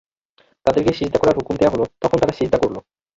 [0.65, 2.75] তাদেরকে সিজদা করার হুকুম দেয়া হলো, তখন তারা সিজদা করল।